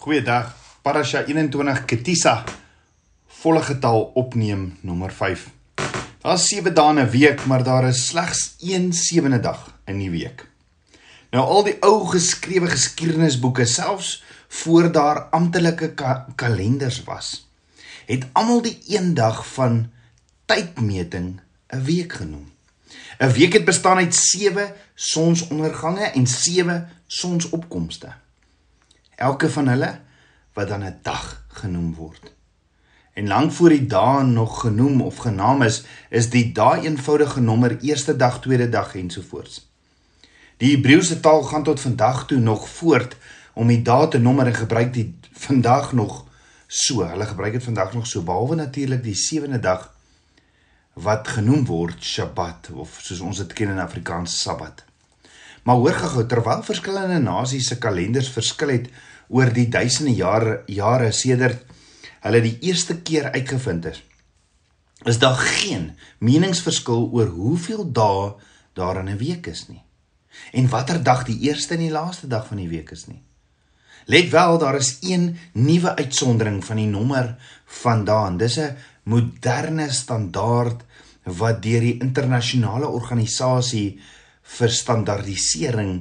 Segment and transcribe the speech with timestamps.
[0.00, 0.54] Goeiedag.
[0.80, 2.38] Parasha 21 Ketisa
[3.42, 5.42] volle getal opneem nommer 5.
[6.22, 10.10] Daar's 7 dae in 'n week, maar daar is slegs een sewende dag in die
[10.10, 10.46] week.
[11.30, 17.46] Nou al die ou geskrewe geskiedenisboeke, selfs voor daar amptelike ka kalenders was,
[18.06, 19.90] het almal die een dag van
[20.46, 22.52] tydmeting 'n week genoem.
[23.18, 28.12] 'n Week het bestaan uit 7 sonsondergange en 7 sonsopkomste
[29.20, 29.90] elke van hulle
[30.56, 32.32] wat dan 'n dag genoem word.
[33.12, 37.78] En lank voor die dae nog genoem of genaam is, is die dae eenvoudige genommer
[37.80, 39.68] eerste dag, tweede dag ensovoorts.
[40.56, 43.16] Die Hebreëse taal gaan tot vandag toe nog voort
[43.52, 46.24] om die dae te nommer en gebruik dit vandag nog
[46.66, 47.04] so.
[47.04, 49.94] Hulle gebruik dit vandag nog so behalwe natuurlik die sewende dag
[50.92, 54.84] wat genoem word Shabbat of soos ons dit ken in Afrikaans Sabbat.
[55.62, 58.88] Maar hoor gou terwyl verskillende nasies se kalenders verskil het
[59.28, 61.66] oor die duisende jare jare sedert
[62.20, 64.00] hulle die eerste keer uitgevind het.
[65.08, 68.34] Is daar geen meningsverskil oor hoeveel dae
[68.76, 69.82] daar in 'n week is nie.
[70.52, 73.22] En watter dag die eerste en die laaste dag van die week is nie.
[74.06, 78.36] Let wel, daar is een nuwe uitsondering van die nommer vandaan.
[78.36, 80.82] Dis 'n moderne standaard
[81.22, 84.00] wat deur die internasionale organisasie
[84.58, 85.94] vir standaardisering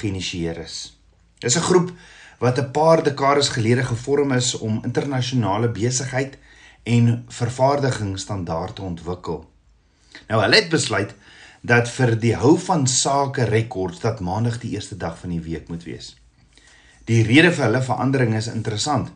[0.00, 0.96] geïnisieer is.
[1.40, 1.92] Dis 'n groep
[2.38, 6.38] wat 'n paar dekades gelede gevorm is om internasionale besigheid
[6.82, 9.50] en vervaardigingsstandaarde te ontwikkel.
[10.28, 11.14] Nou hulle het besluit
[11.60, 15.68] dat vir die hou van sake rekords dat maandag die eerste dag van die week
[15.68, 16.16] moet wees.
[17.04, 19.10] Die rede vir hulle verandering is interessant.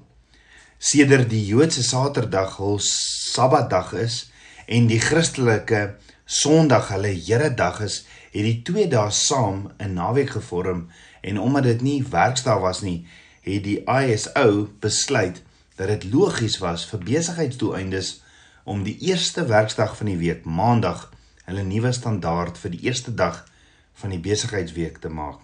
[0.78, 4.30] Sedert die Joodse Saterdag hul Sabbatdag is
[4.66, 10.88] en die Christelike Sondag hulle Heredag is, het die twee dae saam 'n naweek gevorm
[11.22, 13.06] en omdat dit nie werksdae was nie,
[13.40, 15.42] het die ISO besluit
[15.77, 18.22] dat dit logies was vir besigheidsdoeleindes
[18.64, 21.12] om die eerste werksdag van die week, Maandag,
[21.44, 23.44] hulle nuwe standaard vir die eerste dag
[23.92, 25.39] van die besigheidsweek te maak.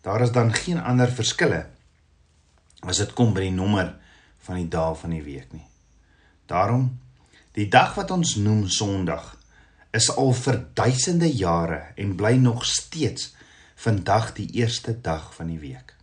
[0.00, 1.66] Daar is dan geen ander verskille
[2.80, 3.96] as dit kom by die nommer
[4.38, 5.66] van die dae van die week nie.
[6.46, 7.00] Daarom
[7.52, 9.36] die dag wat ons noem Sondag
[9.94, 13.32] is al vir duisende jare en bly nog steeds
[13.78, 15.94] vandag die eerste dag van die week.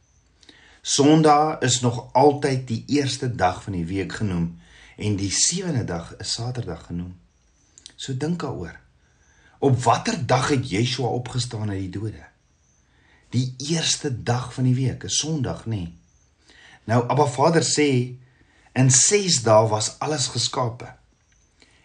[0.81, 4.59] Sondag is nog altyd die eerste dag van die week genoem
[4.97, 7.17] en die sewende dag is Saterdag genoem.
[7.95, 8.79] So dink daaroor.
[9.59, 12.25] Op watter dag het Yeshua opgestaan uit die dode?
[13.29, 15.69] Die eerste dag van die week, 'n Sondag, nê?
[15.69, 15.97] Nee.
[16.83, 18.15] Nou Abba Vader sê
[18.73, 20.95] in 6 dae was alles geskape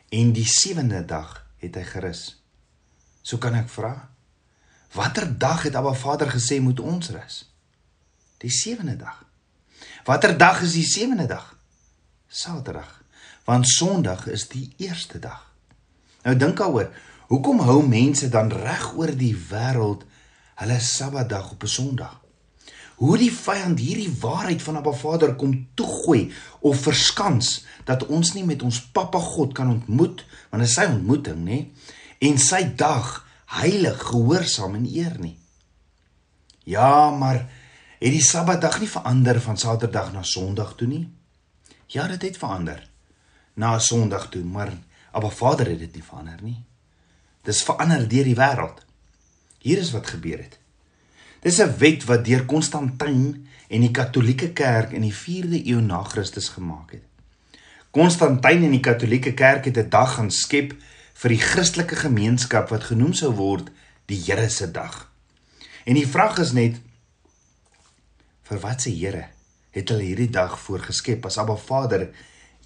[0.08, 2.42] en die sewende dag het hy gerus.
[3.22, 3.94] So kan ek vra,
[4.96, 7.42] Watter dag het Abba Vader gesê moet ons rus?
[8.40, 9.24] Die sewende dag.
[10.04, 11.56] Watter dag is die sewende dag?
[12.28, 13.02] Saterdag.
[13.44, 15.42] Want Sondag is die eerste dag.
[16.24, 16.88] Nou dink daaroor,
[17.28, 20.06] hoekom hou mense dan reg oor die wêreld
[20.56, 22.20] hulle Sabbatdag op 'n Sondag?
[22.96, 26.30] Hoe die vyand hierdie waarheid van Abba Vader kom toegooi
[26.64, 30.86] of verskans dat ons nie met ons Pappa God kan ontmoet, want dit is sy
[30.88, 31.58] ontmoeting, nê?
[32.24, 33.20] En sy dag
[33.60, 35.36] heilig, gehoorsaam en eer nie.
[36.64, 37.44] Ja, maar
[38.00, 41.04] het die Sabbatdag nie verander van Saterdag na Sondag toe nie?
[41.92, 42.80] Ja, dit het verander
[43.54, 44.72] na Sondag toe, maar
[45.12, 46.58] Abba Vader het dit nie verander nie.
[47.44, 48.82] Dis verander deur die wêreld.
[49.62, 50.58] Hier is wat gebeur het.
[51.40, 56.02] Dis 'n wet wat deur Konstantin en die Katolieke Kerk in die 4de eeu na
[56.02, 57.04] Christus gemaak het.
[57.90, 60.74] Konstantin en die Katolieke Kerk het 'n dag gaan skep
[61.14, 63.70] vir die Christelike gemeenskap wat genoem sou word
[64.06, 65.10] die Here se dag.
[65.84, 66.80] En die vraag is net
[68.42, 69.28] vir wat se Here
[69.70, 72.08] het hulle hierdie dag voorgeskep as Abba Vader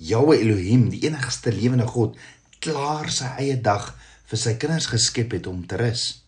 [0.01, 2.17] Jahwe Elohim, die enigste lewende God,
[2.59, 3.91] klaar sy eie dag
[4.31, 6.23] vir sy kinders geskep het om te rus.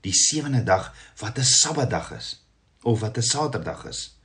[0.00, 2.46] Die sewende dag wat 'n Sabbatdag is
[2.82, 4.16] of wat 'n Saterdag is.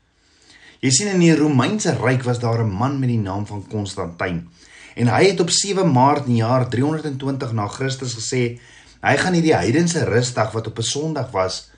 [0.79, 4.49] Jy sien in die Romeinse ryk was daar 'n man met die naam van Konstantin
[4.95, 8.59] En hy het op 7 Maart in die jaar 320 na Christus gesê
[9.05, 11.69] hy gaan hierdie heidense rusdag wat op 'n Sondag was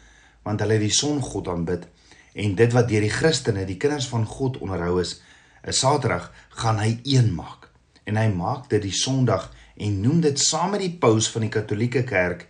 [0.46, 1.88] want hulle die songod aanbid
[2.34, 5.22] en dit wat deur die Christene die kinders van God onderhou is
[5.66, 7.70] 'n Saterdag gaan hy een maak
[8.06, 11.50] en hy maak dit die Sondag en noem dit saam met die paus van die
[11.50, 12.48] Katolieke Kerk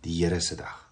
[0.00, 0.87] die Here se dag.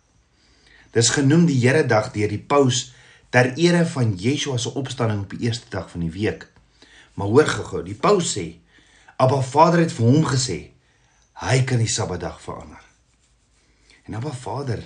[0.96, 2.94] Dis genoem die Here dag deur die paus
[3.34, 6.46] ter ere van Yeshua se opstanding op die eerste dag van die week.
[7.20, 8.46] Maar hoor gou-gou, die paus sê
[9.20, 10.56] Abba Vader het vir hom gesê
[11.42, 12.80] hy kan die Sabbatdag verander.
[14.08, 14.80] En Abba Vader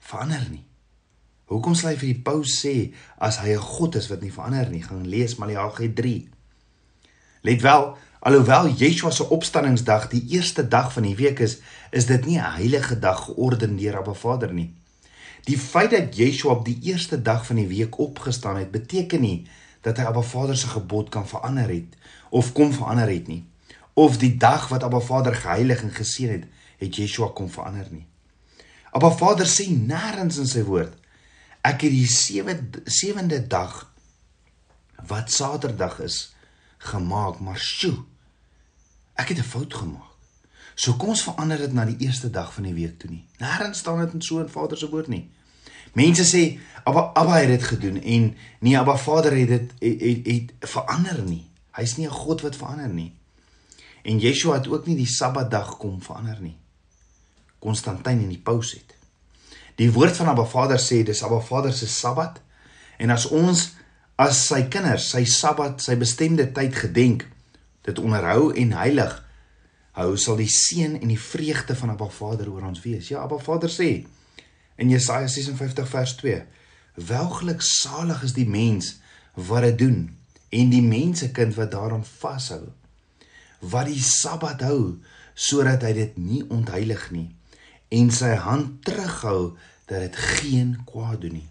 [0.00, 0.64] verander nie.
[1.52, 2.74] Hoekom sal hy vir die paus sê
[3.20, 4.82] as hy 'n God is wat nie verander nie?
[4.82, 6.28] Gaan lees Maleagi 3.
[7.42, 11.60] Let wel, alhoewel Yeshua se opstanningsdag die eerste dag van die week is,
[11.90, 14.77] is dit nie 'n heilige dag georden deur Abba Vader nie.
[15.44, 19.46] Die feit dat Yeshua op die eerste dag van die week opgestaan het, beteken nie
[19.80, 21.94] dat hy Abba Vader se gebod kan verander het
[22.30, 23.44] of kom verander het nie.
[23.94, 26.46] Of die dag wat Abba Vader geheilig en geseën het,
[26.78, 28.06] het Yeshua kom verander nie.
[28.90, 30.96] Abba Vader sê nêrens in sy woord
[31.68, 33.88] ek het die 7 sewende dag
[35.08, 36.34] wat Saterdag is
[36.78, 38.04] gemaak, maar sjoe.
[39.14, 40.17] Ek het 'n fout gemaak.
[40.78, 43.24] So kom ons verander dit na die eerste dag van die week toe nie.
[43.42, 45.28] Nêrens staan dit in so 'n Vader se woord nie.
[45.92, 50.26] Mense sê Abba Abba het dit gedoen en nie Abba Vader het dit het, het,
[50.26, 51.46] het verander nie.
[51.72, 53.12] Hy's nie 'n God wat verander nie.
[54.02, 56.56] En Yeshua het ook nie die Sabbatdag kom verander nie.
[57.58, 58.94] Konstantin en die Paus het.
[59.74, 62.40] Die woord van Abba Vader sê dis Abba Vader se Sabbat
[62.98, 63.72] en as ons
[64.16, 67.28] as sy kinders sy Sabbat, sy bestemde tyd gedenk,
[67.82, 69.27] dit onderhou en heilig
[69.98, 73.10] hou sal die seën en die vreugde van Abba Vader oor ons wees.
[73.10, 73.90] Ja, Abba Vader sê
[74.78, 76.42] in Jesaja 56 vers 2:
[77.08, 78.96] Welgeluk salig is die mens
[79.34, 80.00] wat dit doen
[80.54, 82.68] en die mensekind wat daaraan vashou
[83.60, 84.98] wat die Sabbat hou
[85.34, 87.28] sodat hy dit nie ontheilig nie
[87.94, 89.56] en sy hand terughou
[89.88, 91.48] dat dit geen kwaad doen nie.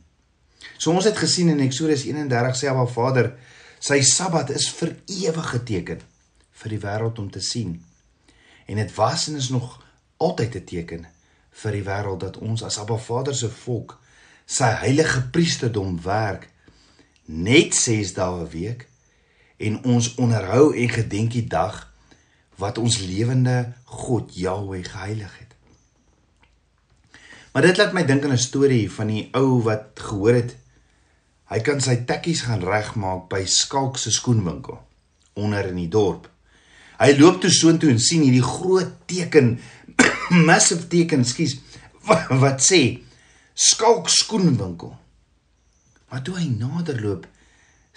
[0.77, 3.31] So ons het gesien in Eksodus 31 sê Abba Vader,
[3.81, 6.03] sy Sabbat is vir ewig geteken
[6.61, 7.79] vir die wêreld om te sien.
[8.67, 9.79] En dit was en is nog
[10.17, 11.07] altyd 'n teken
[11.49, 13.97] vir die wêreld dat ons as Abba Vader se volk
[14.45, 16.49] sy heilige priesterdom werk
[17.25, 18.87] net 6 dae 'n week
[19.57, 21.93] en ons onderhou en gedenk die dag
[22.55, 25.55] wat ons lewende God Jahweh geheilig het.
[27.51, 30.55] Maar dit laat my dink aan 'n storie van die ou wat gehoor het
[31.47, 34.79] hy kan sy tekkies gaan regmaak by Skalk se skoenwinkel
[35.33, 36.29] onder in die dorp.
[36.97, 39.57] Hy loop toe soontoe en sien hierdie groot teken,
[40.49, 41.59] massive teken, skus,
[42.43, 42.81] wat sê
[43.57, 44.91] Skalk skoenwinkel.
[46.11, 47.23] Maar toe hy naderloop,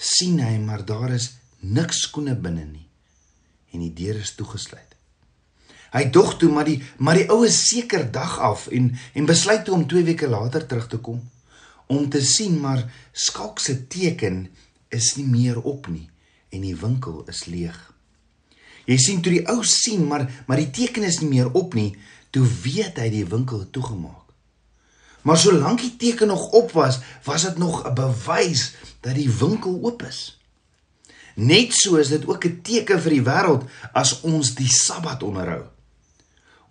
[0.00, 2.87] sien hy maar daar is niks skoene binne nie
[3.70, 4.97] en die deur is toegesluit.
[5.93, 9.76] Hy dog toe maar die maar die oue seker dag af en en besluit toe
[9.76, 11.20] om 2 weke later terug te kom
[11.93, 14.46] om te sien maar skalk se teken
[14.88, 16.08] is nie meer op nie
[16.50, 17.89] en die winkel is leeg.
[18.90, 21.92] Jy sien toe die ou sien maar maar die teken is nie meer op nie,
[22.34, 24.26] toe weet hy die winkel het toegemaak.
[25.22, 29.78] Maar solank die teken nog op was, was dit nog 'n bewys dat die winkel
[29.82, 30.40] oop is.
[31.34, 35.62] Net so is dit ook 'n teken vir die wêreld as ons die Sabbat onderhou.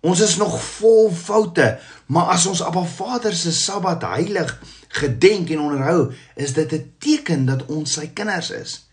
[0.00, 5.60] Ons is nog vol foute, maar as ons Abba Vader se Sabbat heilig gedenk en
[5.60, 8.88] onderhou, is dit 'n teken dat ons sy kinders is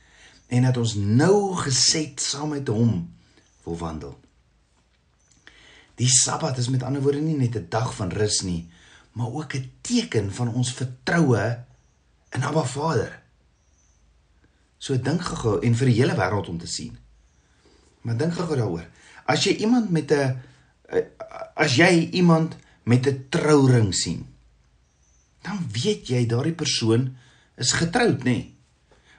[0.48, 3.17] en dat ons nou geset saam met hom
[3.68, 4.16] wil wandel.
[5.98, 8.70] Die Sabbat is met ander woorde nie net 'n dag van rus nie,
[9.12, 11.64] maar ook 'n teken van ons vertroue
[12.30, 13.22] in Abba Vader.
[14.78, 16.98] So dink gou en vir die hele wêreld om te sien.
[18.02, 18.86] Maar dink gou daaroor.
[19.26, 20.38] As jy iemand met 'n
[21.56, 24.28] as jy iemand met 'n trouring sien,
[25.42, 27.18] dan weet jy daardie persoon
[27.56, 28.24] is getroud, nê?
[28.24, 28.56] Nee?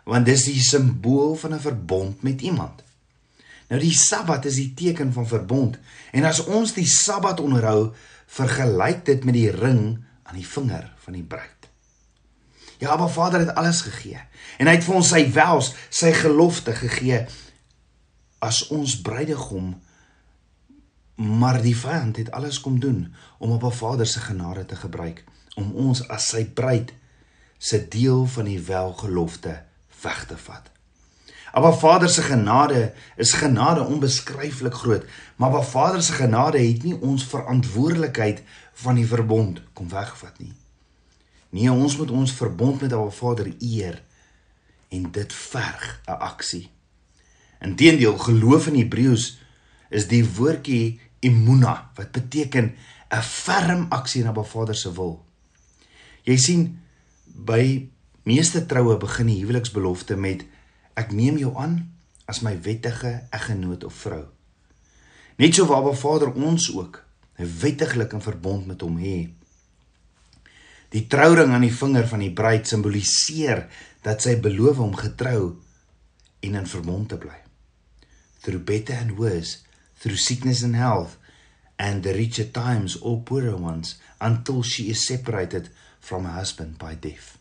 [0.05, 2.88] Want dis die simbool van 'n verbond met iemand.
[3.69, 5.79] Nou die Sabbat is die teken van verbond
[6.13, 7.93] en as ons die Sabbat onderhou,
[8.29, 9.99] vergelyk dit met die ring
[10.29, 11.69] aan die vinger van die bruid.
[12.79, 14.21] Ja, maar Vader het alles gegee
[14.59, 17.25] en hy het vir ons sy wels, sy gelofte gegee
[18.45, 19.75] as ons bruidegom
[21.19, 25.73] Maar die vyand het alles kom doen om 'n Vader se genade te gebruik om
[25.75, 26.93] ons as sy bruid
[27.59, 29.63] se deel van die welgelofte
[30.03, 30.71] weg te vat.
[31.53, 35.05] Maar Vader se genade is genade onbeskryflik groot,
[35.37, 40.53] maar wat Vader se genade het nie ons verantwoordelikheid van die verbond kom wegvat nie.
[41.51, 44.03] Nee, ons moet ons verbond met Abba Vader eer
[44.89, 46.71] en dit verg 'n aksie.
[47.61, 49.39] Inteendeel, geloof in Hebreëus
[49.89, 52.75] is die woordjie emuna wat beteken
[53.11, 55.25] 'n ferm aksie na Ba Vader se wil.
[56.23, 56.81] Jy sien
[57.25, 57.89] by
[58.23, 60.45] meeste troue begin die huweliksbelofte met
[60.99, 61.79] ek neem jou aan
[62.29, 64.25] as my wettige eggenoot of vrou.
[65.39, 66.99] Net so waar Ba Vader ons ook
[67.39, 69.29] wettiglik in verbond met hom hê.
[70.91, 73.69] Die trouring aan die vinger van die bruid simboliseer
[74.03, 75.55] dat sy beloof om getrou
[76.43, 77.39] en in verbond te bly.
[78.43, 81.17] Through better and worse through sickness and health,
[81.79, 85.69] and the richer times or poorer ones, until she is separated
[86.01, 87.39] from a husband by death.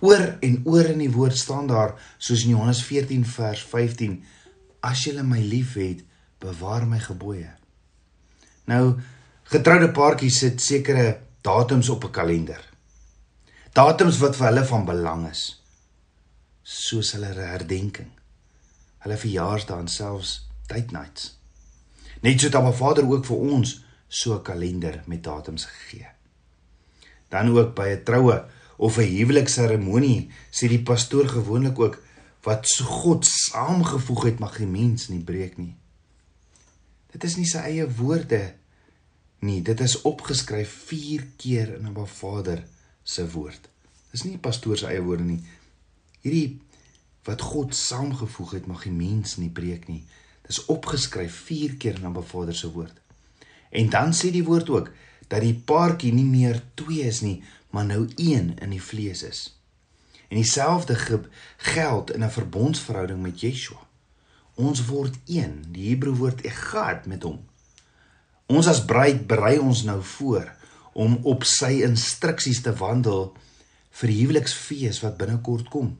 [0.00, 4.22] Oor en oor in die woord staan daar soos in Johannes 14 vers 15
[4.80, 6.04] as jy my liefhet
[6.40, 7.50] bewaar my gebooie.
[8.64, 8.96] Nou
[9.52, 12.62] getroude paartjies sit sekere datums op 'n kalender.
[13.72, 15.62] Datums wat vir hulle van belang is.
[16.62, 18.10] Soos hulle herdenking.
[18.98, 21.36] Hulle verjaarsdae en selfs date nights.
[22.22, 26.08] Net so dat my Vader ook vir ons so 'n kalender met datums gegee.
[27.28, 28.44] Dan ook by 'n troue
[28.80, 32.02] of 'n huwelikseremonie sê die pastoor gewoonlik ook
[32.42, 35.74] wat so God saamgevoeg het mag die mens nie breek nie.
[37.12, 38.54] Dit is nie sy eie woorde
[39.44, 42.64] nie, dit is opgeskryf 4 keer in 'n Vader
[43.02, 43.68] se woord.
[44.10, 45.42] Dis nie die pastoor se eie woorde nie.
[46.20, 46.60] Hierdie
[47.24, 50.04] wat God saamgevoeg het mag die mens nie breek nie.
[50.46, 52.96] Dis opgeskryf 4 keer in 'n Vader se woord.
[53.70, 54.90] En dan sê die woord ook
[55.30, 57.38] dat die paartjie nie meer twee is nie,
[57.70, 59.42] maar nou een in die vlees is.
[60.28, 60.96] En dieselfde
[61.56, 63.78] geld in 'n verbondsverhouding met Yeshua.
[64.54, 67.38] Ons word een, die Hebreë woord echad met hom.
[68.46, 70.52] Ons as bruid berei ons nou voor
[70.92, 73.36] om op sy instruksies te wandel
[73.90, 75.98] vir die huweliksfees wat binnekort kom.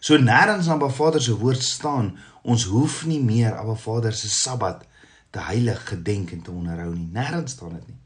[0.00, 4.28] So nêrens aan Ba Vader se woord staan, ons hoef nie meer Abba Vader se
[4.28, 4.84] Sabbat
[5.30, 7.08] te heilig gedenk en te onderhou nie.
[7.12, 8.03] Nêrens staan dit nie.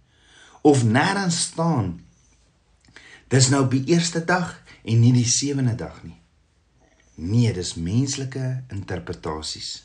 [0.63, 1.99] Of nêrens staan
[3.29, 4.55] dis nou die eerste dag
[4.89, 6.17] en nie die sewende dag nie.
[7.19, 9.83] Nee, dis menslike interpretasies.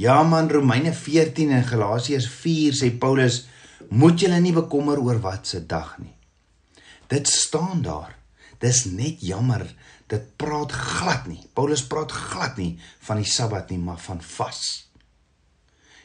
[0.00, 3.42] Ja man, Romeine 14 en Galasiërs 4 sê Paulus,
[3.90, 6.14] moet julle nie bekommer oor wat se dag nie.
[7.10, 8.14] Dit staan daar.
[8.62, 9.64] Dis net jammer,
[10.08, 11.42] dit praat glad nie.
[11.56, 12.76] Paulus praat glad nie
[13.08, 14.89] van die Sabbat nie, maar van vas.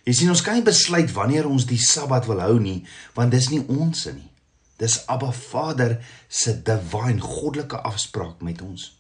[0.06, 2.84] Jy sien ons kan nie besluit wanneer ons die Sabbat wil hou nie,
[3.18, 4.30] want dis nie ons se nie.
[4.78, 5.98] Dis Abba Vader
[6.30, 8.92] se divine goddelike afspraak met ons.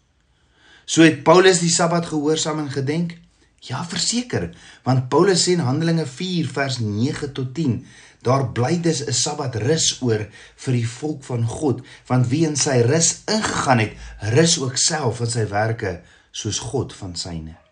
[0.85, 3.17] So het Paulus die Sabbat gehoorsaam en gedenk?
[3.65, 4.51] Ja, verseker,
[4.85, 7.79] want Paulus sê in Handelinge 4 vers 9 tot 10,
[8.25, 12.55] daar bly dus 'n Sabbat rus oor vir die volk van God, want wie in
[12.55, 13.93] sy rus ingegaan het,
[14.33, 17.64] rus ook self van sy werke soos God van syne.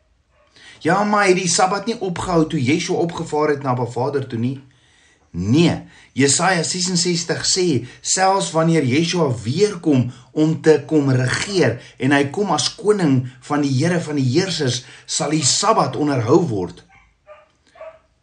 [0.84, 4.40] Ja, maar het die Sabbat nie opgehou toe Yeshua opgevaar het na Ba Vader toe
[4.40, 4.58] nie?
[5.32, 5.78] Nee,
[6.14, 7.68] Jesaja 66 sê
[8.02, 13.64] selfs wanneer Yeshua weer kom om te kom regeer en hy kom as koning van
[13.64, 16.84] die Here van die heersers, sal die Sabbat onderhou word.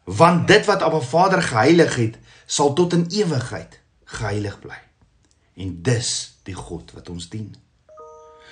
[0.04, 3.80] Want dit wat Abba Vader geheilig het, sal tot in ewigheid
[4.20, 4.78] geheilig bly.
[5.56, 6.12] En dis
[6.44, 7.54] die God wat ons dien.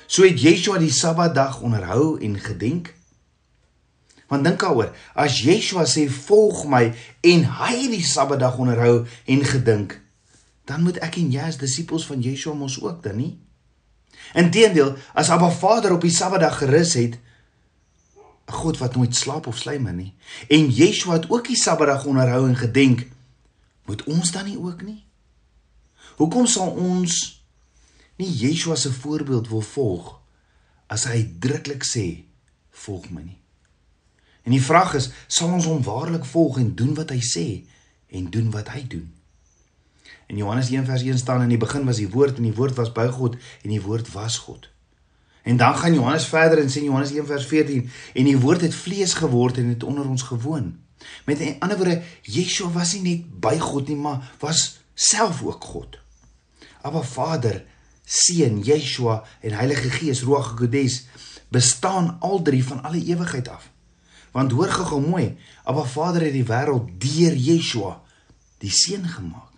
[0.08, 2.96] So het Yeshua die Sabbatdag onderhou en gedenk
[4.28, 6.90] Want dink daaroor, as Yeshua sê volg my
[7.24, 9.96] en hy die Sabbatdag onderhou en gedink,
[10.68, 13.32] dan moet ek en jy as disippels van Yeshua mos ook dan nie?
[14.36, 17.16] Inteendeel, as Abba Vader op die Sabbatdag gerus het,
[18.48, 20.14] 'n God wat nooit slaap of slymer nie,
[20.48, 23.06] en Yeshua het ook die Sabbatdag onderhou en gedenk,
[23.86, 25.04] moet ons dan nie ook nie?
[26.16, 27.44] Hoekom sal ons
[28.16, 30.20] nie Yeshua se voorbeeld wil volg
[30.86, 32.24] as hy uitdruklik sê
[32.70, 33.38] volg my nie?
[34.48, 37.42] En die vraag is, sal ons hom waarlik volg en doen wat hy sê
[38.16, 39.10] en doen wat hy doen?
[40.32, 43.10] In Johannes 1:1 staan in die begin was die woord en die woord was by
[43.12, 44.70] God en die woord was God.
[45.44, 49.60] En dan gaan Johannes verder en sê Johannes 1:14 en die woord het vlees geword
[49.60, 50.78] en het onder ons gewoon.
[51.24, 55.98] Met ander woorde, Yeshua was nie net by God nie, maar was self ook God.
[56.80, 57.64] Aba Vader,
[58.04, 61.04] Seun, Yeshua en Heilige Gees, Ruach HaKodes,
[61.48, 63.76] bestaan al drie van alle ewigheid af.
[64.32, 67.98] Want hoor gou mooi, Abba Vader het die wêreld deur Yeshua,
[68.62, 69.48] die seun gemaak.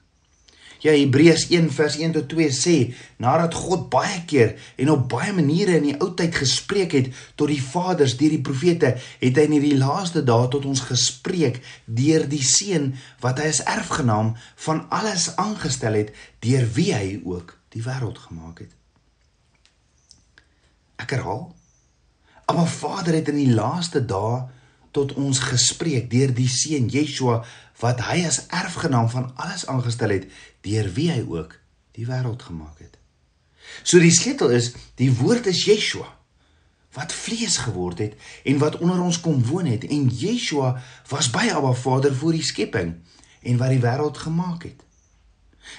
[0.81, 2.75] Ja Hebreërs 1 vers 1 tot 2 sê,
[3.21, 7.53] nadat God baie keer en op baie maniere in die ou tyd gespreek het tot
[7.53, 12.25] die vaders deur die profete, het hy in hierdie laaste dae tot ons gespreek deur
[12.31, 14.33] die seun wat hy as erfgenaam
[14.65, 18.73] van alles aangestel het deur wie hy ook die wêreld gemaak het.
[21.01, 21.51] Ek herhaal,
[22.49, 24.49] Abba Vader het in die laaste dae
[24.97, 27.41] tot ons gespreek deur die seun Yeshua
[27.81, 30.31] wat hy as erfgenaam van alles aangestel het
[30.67, 31.57] deur wie hy ook
[31.97, 32.97] die wêreld gemaak het.
[33.83, 36.09] So die sleutel is die woord is Yeshua
[36.97, 40.75] wat vlees geword het en wat onder ons kom woon het en Yeshua
[41.11, 42.97] was by Abba Vader voor die skepping
[43.41, 44.83] en wat die wêreld gemaak het.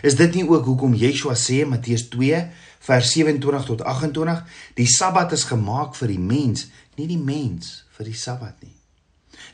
[0.08, 2.46] Is dit nie ook hoekom Yeshua sê Matteus 2
[2.88, 4.46] vers 27 tot 28
[4.80, 8.81] die Sabbat is gemaak vir die mens, nie die mens vir die Sabbat nie.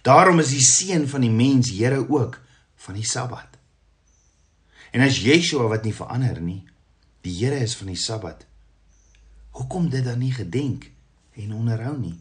[0.02, 2.42] Daarom is die seun van die mens Here ook
[2.76, 3.58] van die Sabbat.
[4.92, 6.64] En as Yeshua wat nie verander nie,
[7.28, 8.46] Die Here is van die Sabbat.
[9.58, 10.86] Hoekom dit dan nie gedenk
[11.36, 12.16] en onderhou nie?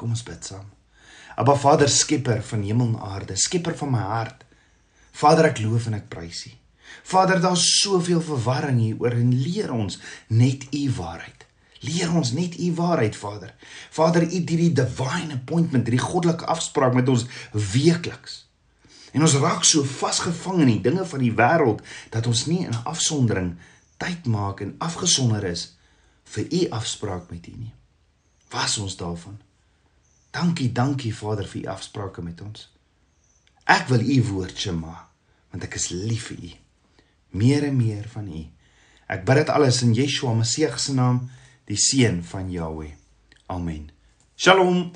[0.00, 0.70] Kom ons bid saam.
[1.36, 4.46] Aba Vader, skepper van hemel en aarde, skepper van my hart.
[5.12, 6.54] Vader, ek loof en ek prys U.
[7.10, 9.98] Vader, daar's soveel verwarring hier oor en leer ons
[10.32, 11.35] net U waarheid.
[11.86, 13.54] Leer ons net U waarheid, Vader.
[13.94, 18.42] Vader, U het hierdie divine appointment, hierdie goddelike afspraak met ons weekliks.
[19.16, 21.80] En ons raak so vasgevang in die dinge van die wêreld
[22.12, 23.54] dat ons nie in afsondering
[24.02, 25.70] tyd maak en afgesonder is
[26.34, 27.72] vir U afspraak met U nie.
[28.52, 29.38] Was ons daarvan?
[30.36, 32.68] Dankie, dankie Vader vir U afsprake met ons.
[33.64, 35.08] Ek wil U woord Shema,
[35.50, 36.52] want ek is lief vir U.
[37.40, 38.42] Meer en meer van U.
[39.10, 41.24] Ek bid dit alles in Yeshua Messie se naam,
[41.68, 42.92] die seun van Jahweh.
[43.48, 43.90] Amen.
[44.36, 44.92] Shalom.